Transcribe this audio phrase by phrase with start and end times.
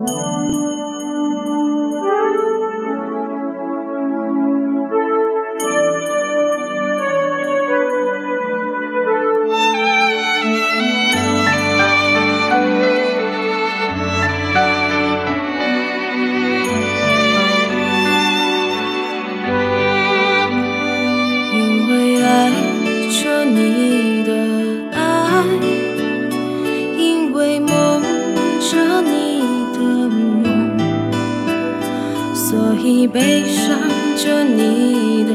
[0.00, 0.93] 因
[32.86, 33.78] 以悲伤
[34.14, 35.32] 着你的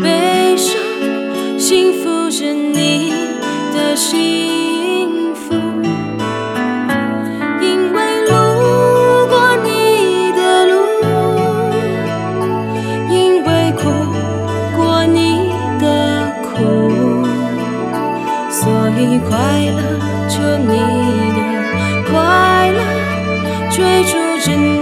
[0.00, 0.80] 悲伤，
[1.58, 3.12] 幸福着你
[3.74, 5.52] 的幸福。
[7.60, 8.30] 因为路
[9.26, 10.74] 过你的路，
[13.10, 13.90] 因为哭
[14.76, 15.50] 过你
[15.80, 17.26] 的苦，
[18.48, 19.34] 所以快
[19.72, 19.82] 乐
[20.28, 20.70] 着你
[21.34, 21.38] 的
[22.12, 22.78] 快乐，
[23.72, 24.75] 追逐着你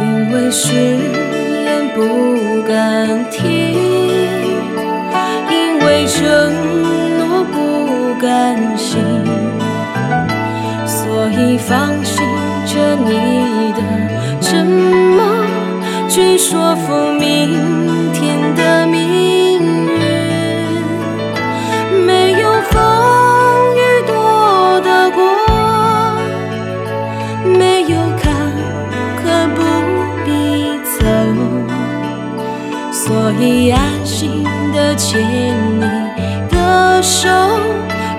[0.00, 3.46] 因为誓言不敢听，
[5.50, 6.18] 因为承
[7.18, 8.98] 诺不甘心。
[10.86, 12.20] 所以放弃
[12.66, 13.80] 着你的
[14.40, 15.22] 沉默，
[16.08, 18.86] 去说服明天的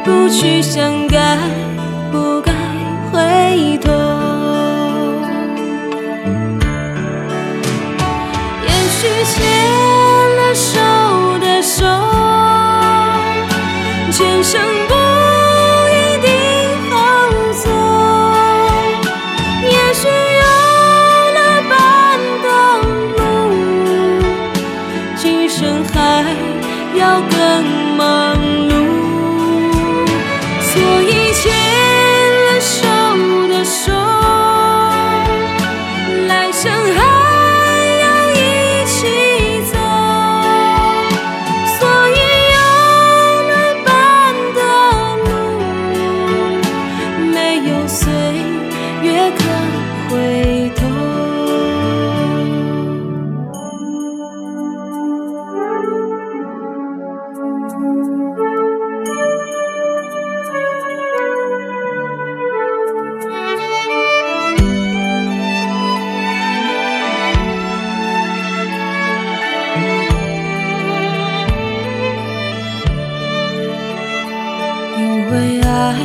[0.10, 1.38] 不去想该
[2.12, 2.52] 不该
[3.12, 3.92] 回头。
[8.64, 9.36] 也许牵
[10.36, 10.80] 了手
[11.40, 11.86] 的手，
[14.12, 14.60] 前生
[75.90, 75.96] 爱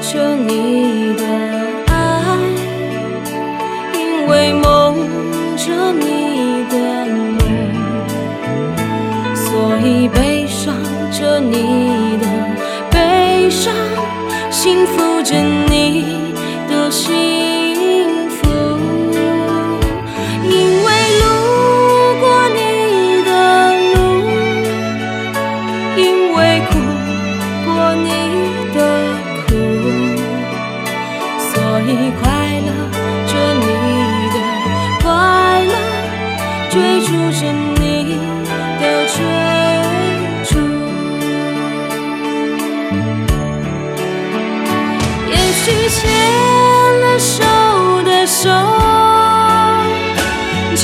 [0.00, 1.22] 着你的
[1.86, 1.94] 爱，
[3.94, 4.66] 因为梦
[5.56, 6.74] 着你的
[7.06, 7.38] 梦，
[9.36, 9.46] 所
[9.86, 10.74] 以悲伤
[11.12, 12.26] 着你的
[12.90, 13.72] 悲伤，
[14.50, 15.67] 幸福着你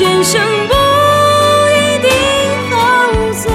[0.04, 0.38] 前生
[0.68, 0.74] 不
[1.70, 2.08] 一定
[2.68, 2.74] 好
[3.32, 3.48] 走。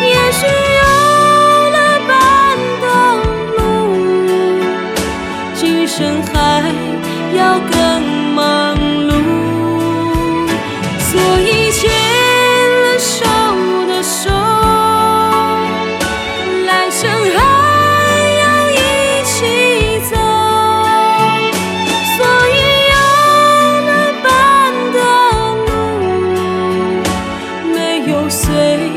[0.00, 0.46] 也许
[0.78, 0.82] 有
[1.72, 2.10] 了伴
[2.80, 2.84] 的
[3.56, 3.60] 路，
[5.56, 6.30] 今生还
[28.32, 28.91] 随，